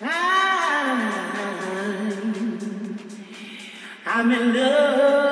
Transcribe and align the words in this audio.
You're 0.00 0.08
listening 4.08 5.27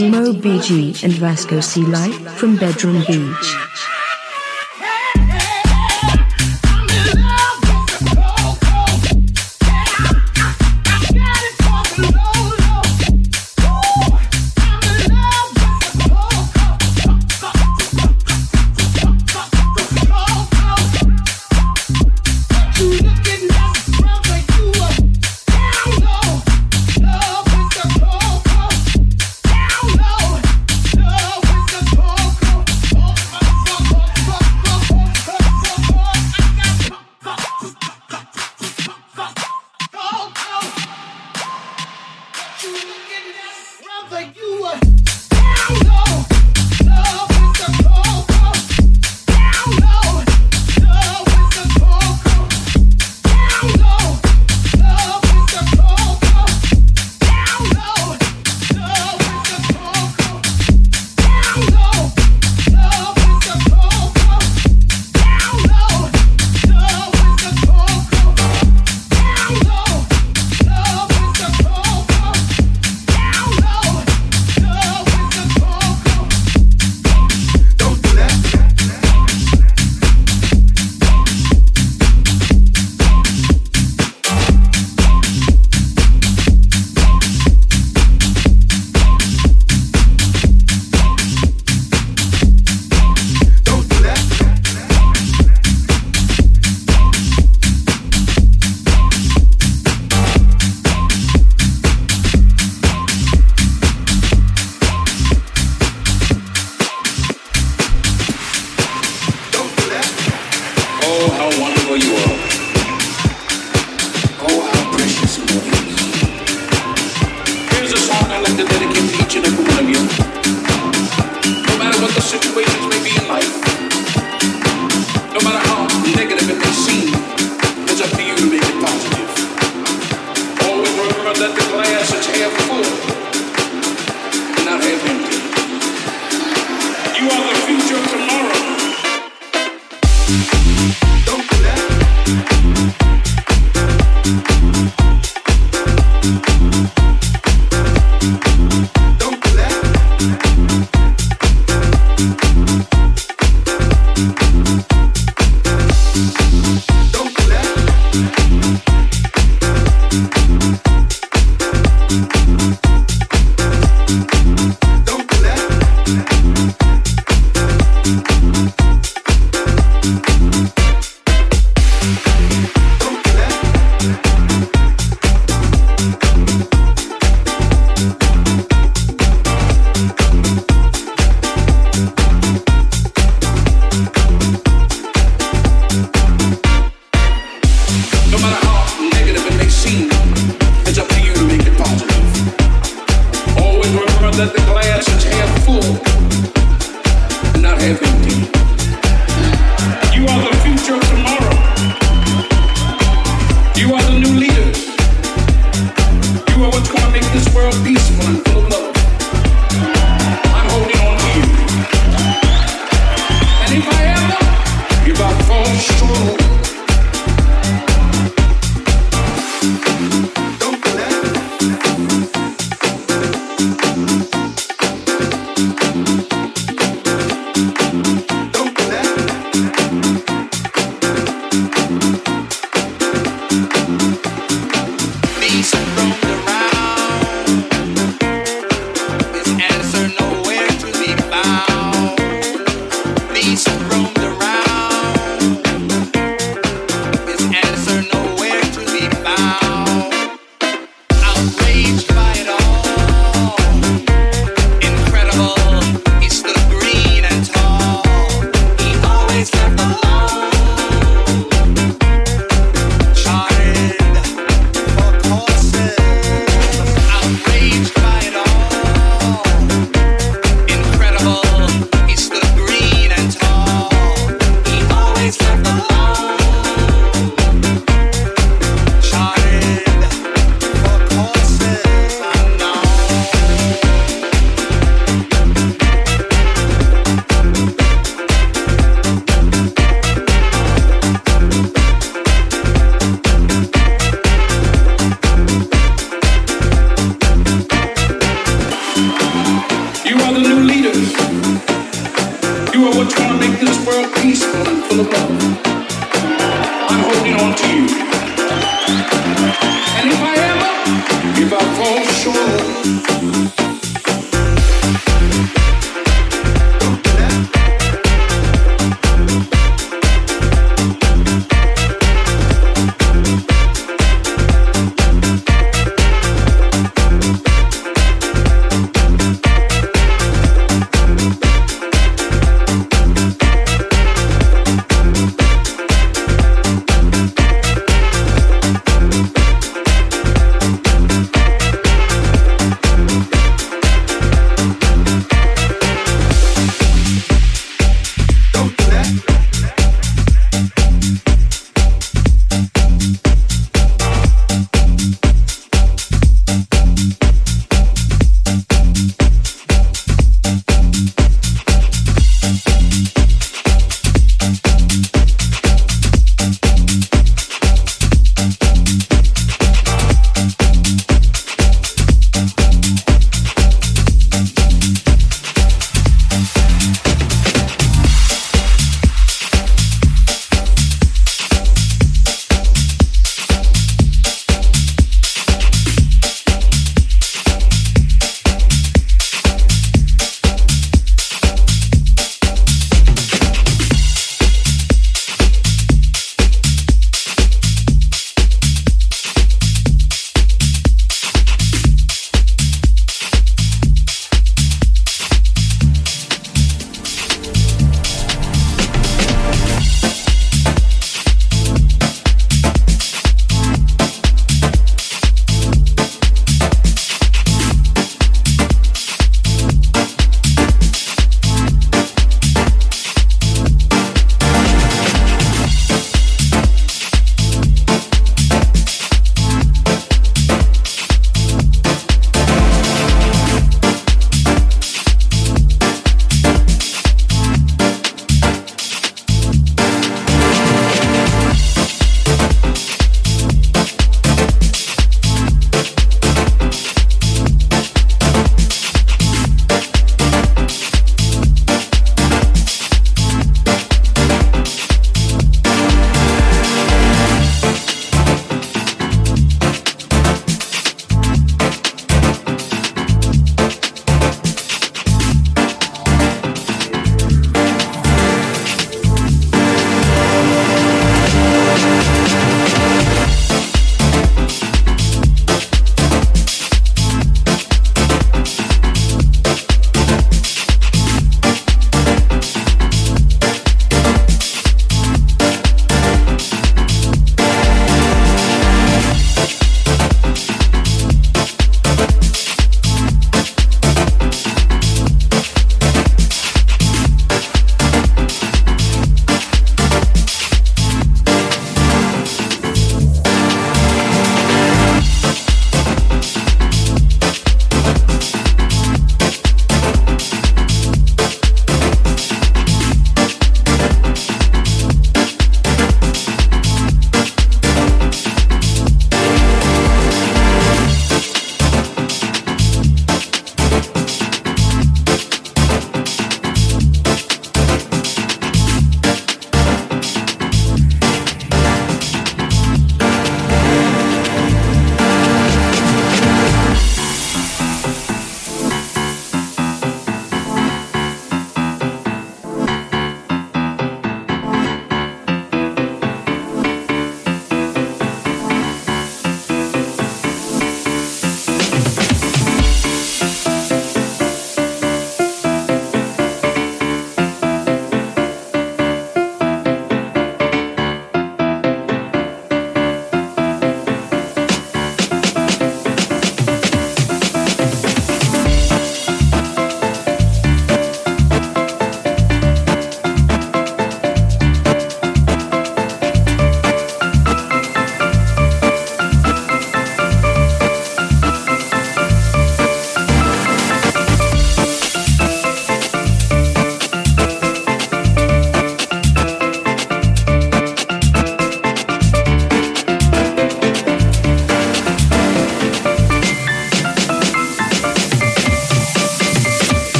Demo 0.00 0.32
BG 0.32 1.04
and 1.04 1.12
Vasco 1.12 1.60
C 1.60 1.82
live 1.82 2.14
from 2.38 2.56
Bedroom 2.56 3.04
Beach. 3.06 3.59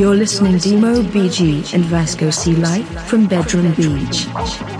You're 0.00 0.14
listening 0.14 0.58
to 0.58 0.70
Demo 0.70 1.02
BG 1.02 1.74
and 1.74 1.84
Vasco 1.84 2.30
C 2.30 2.54
live 2.56 2.88
from 3.06 3.26
Bedroom 3.26 3.74
Beach. 3.74 4.79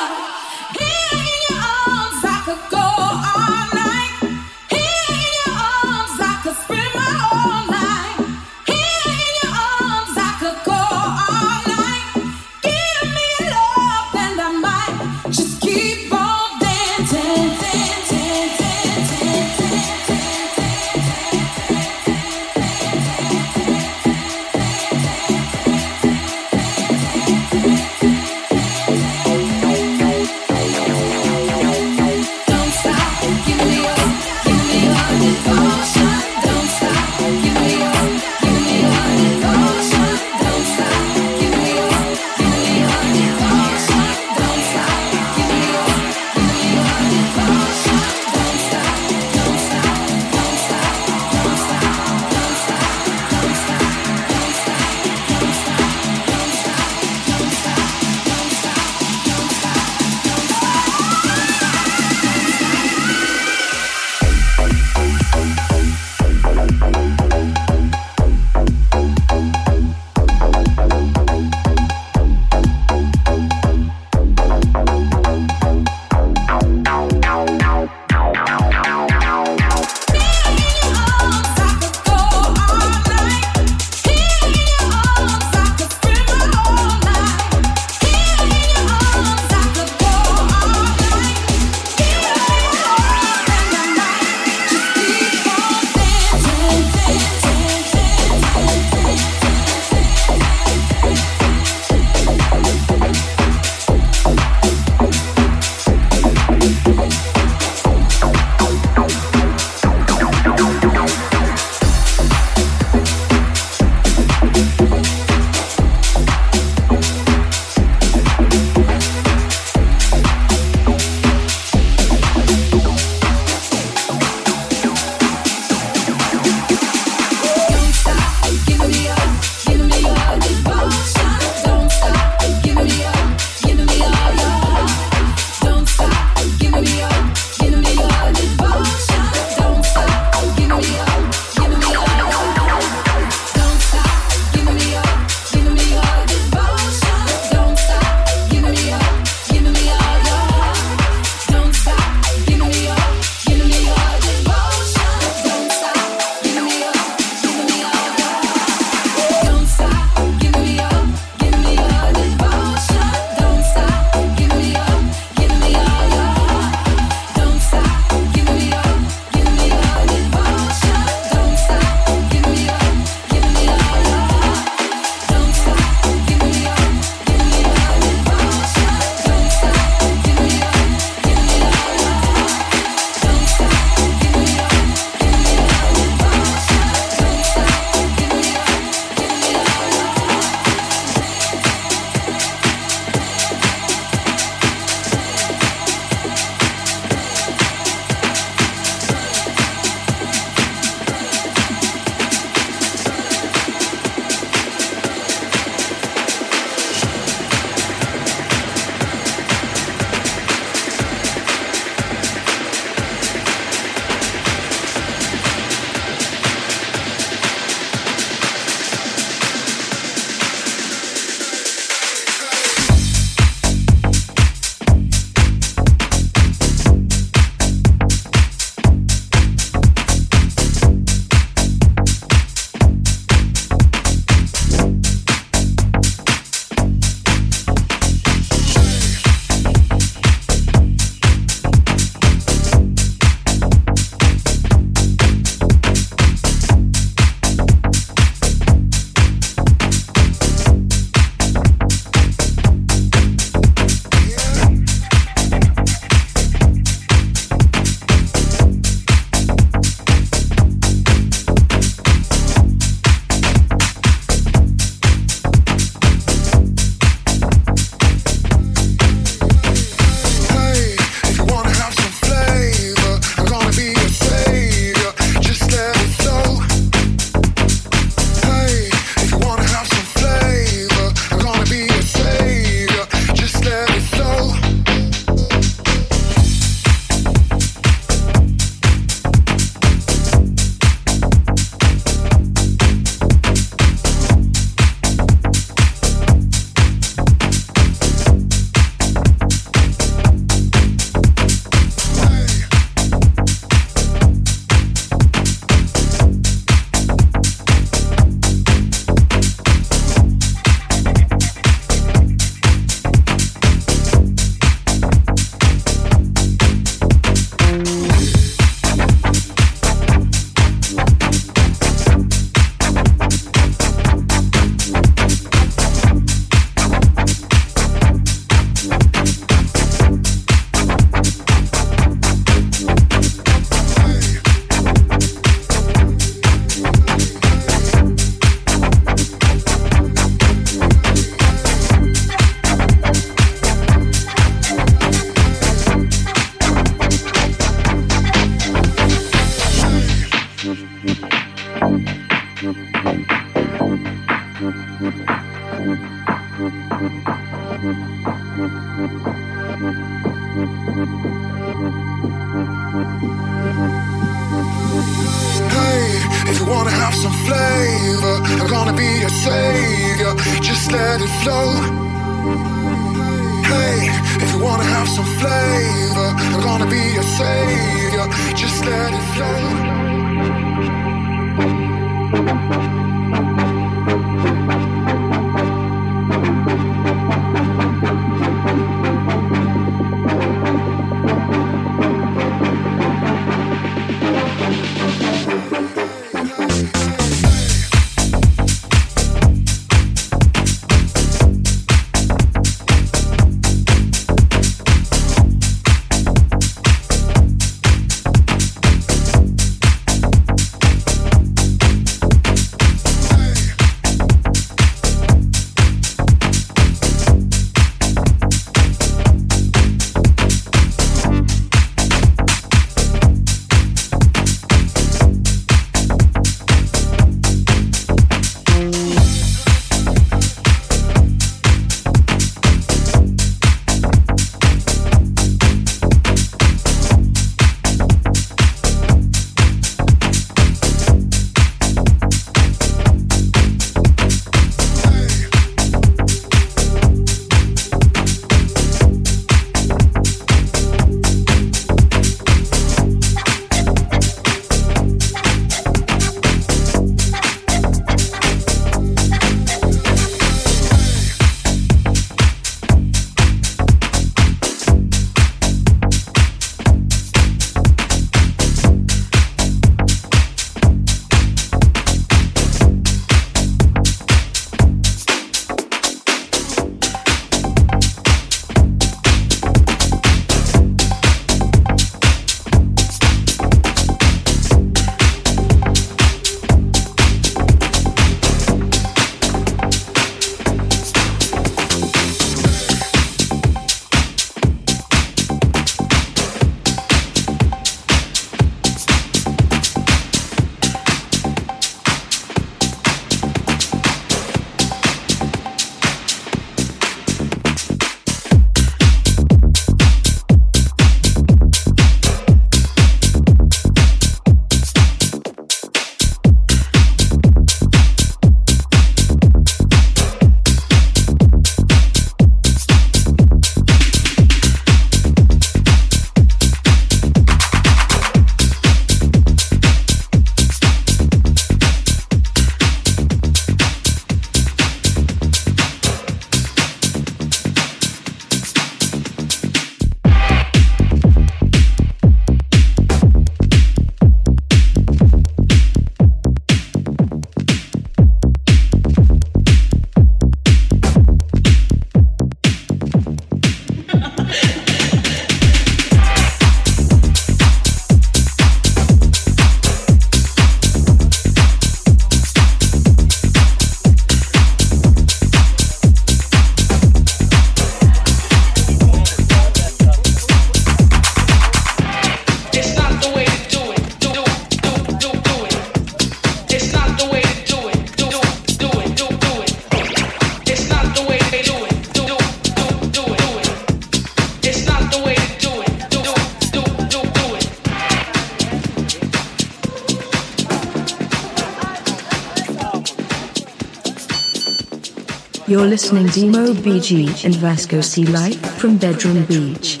listening 595.91 596.27
Demo 596.27 596.71
BG 596.71 597.43
and 597.43 597.53
Vasco 597.55 597.99
C 597.99 598.25
Light 598.25 598.55
from 598.55 598.95
Bedroom 598.95 599.43
Beach. 599.43 600.00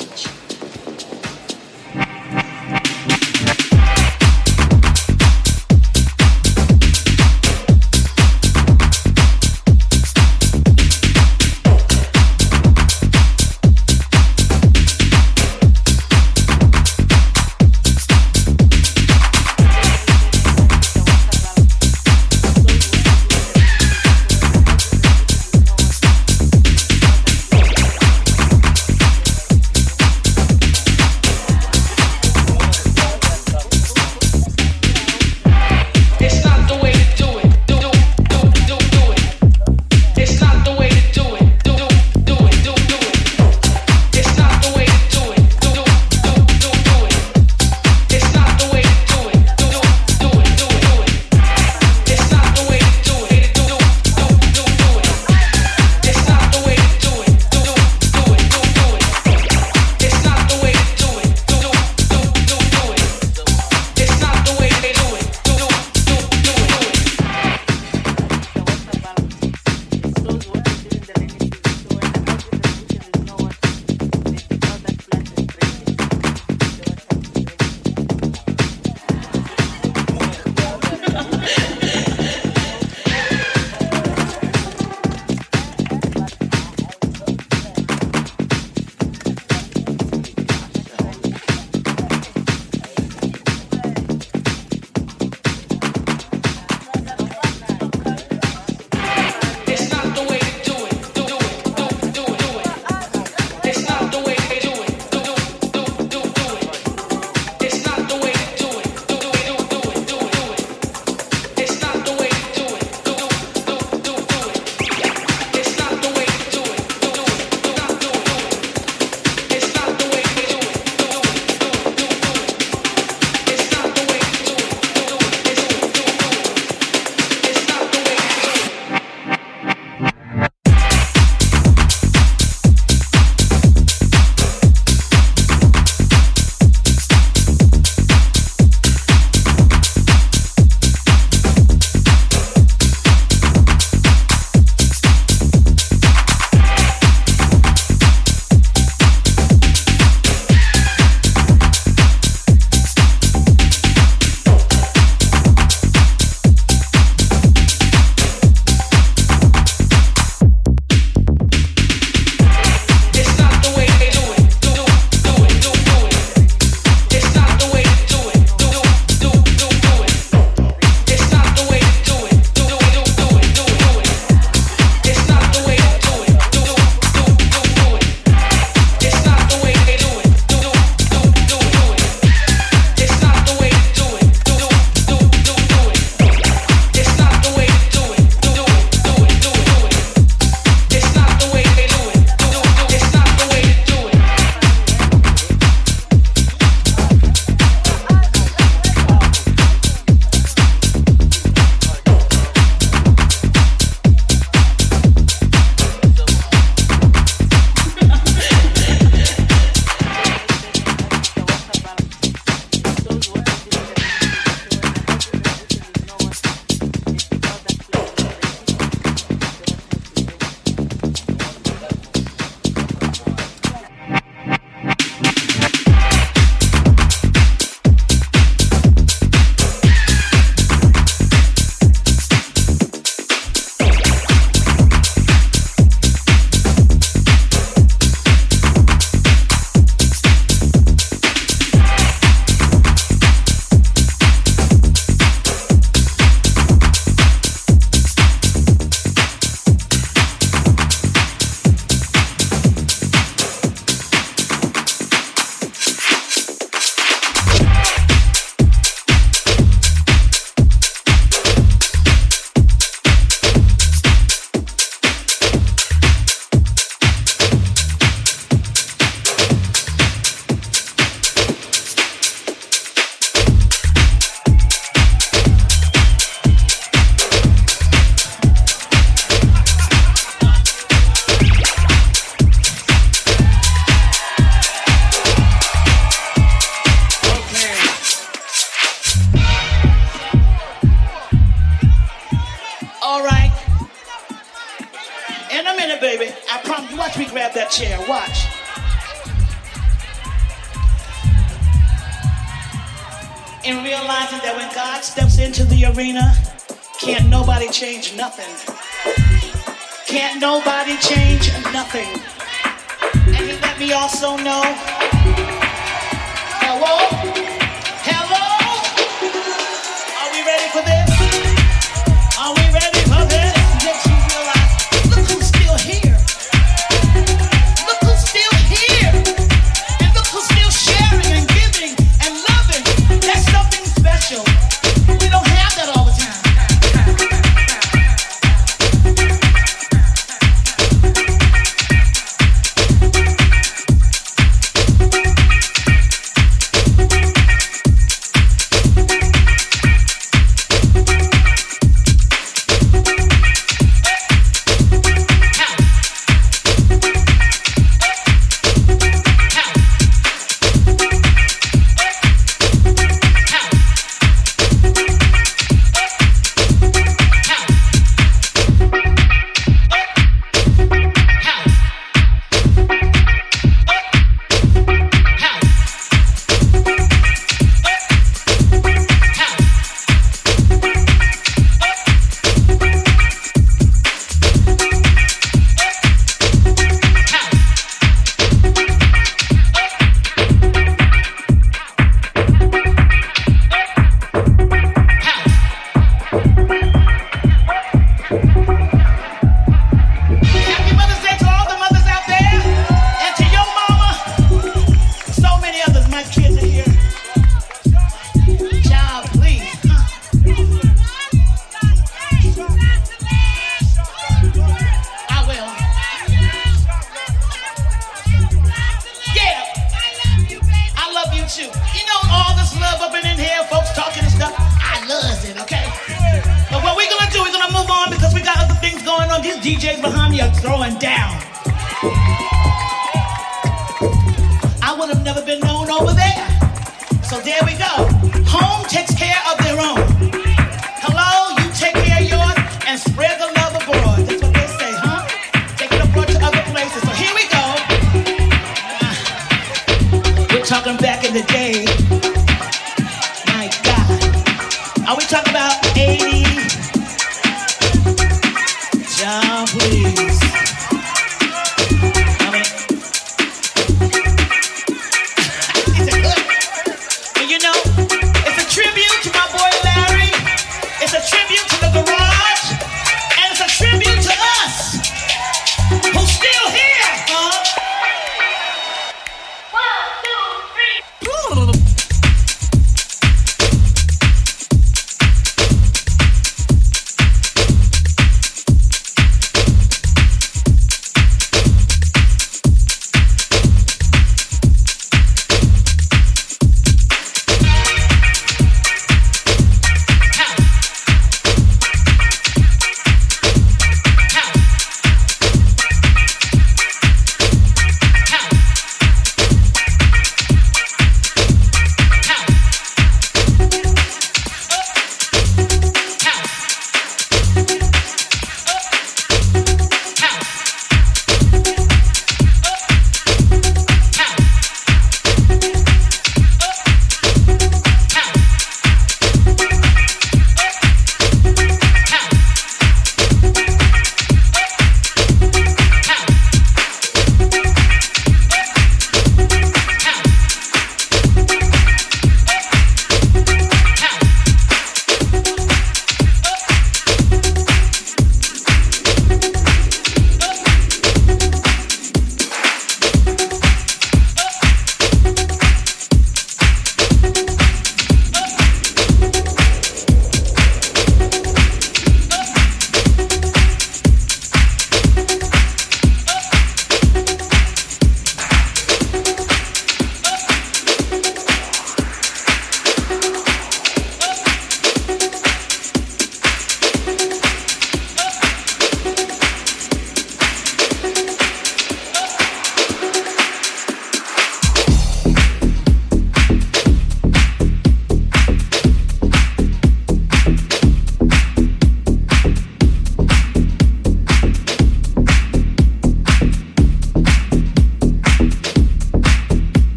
please. 459.71 460.50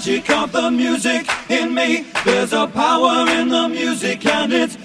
magic 0.00 0.30
of 0.30 0.50
the 0.52 0.70
music 0.70 1.28
in 1.50 1.74
me. 1.74 2.06
There's 2.24 2.54
a 2.54 2.66
power 2.66 3.28
in 3.28 3.48
the 3.48 3.68
music 3.68 4.24
and 4.24 4.50
it's 4.50 4.78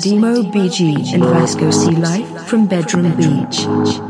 Demo 0.00 0.42
BG 0.42 1.12
and 1.12 1.22
Vasco 1.22 1.70
C 1.70 1.90
live 1.90 2.48
from 2.48 2.66
Bedroom 2.66 3.14
Beach. 3.16 4.09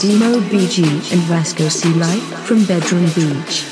Demo 0.00 0.38
BG 0.38 1.12
and 1.12 1.20
Vasco 1.22 1.68
C 1.68 1.88
Live 1.94 2.22
from 2.46 2.64
Bedroom 2.66 3.06
Beach. 3.16 3.67